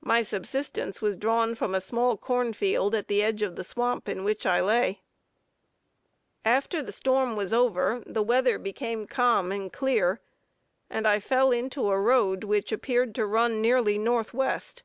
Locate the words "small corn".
1.82-2.54